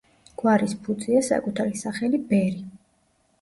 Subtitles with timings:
[0.41, 2.65] გვარის ფუძეა საკუთარი სახელი ბერი.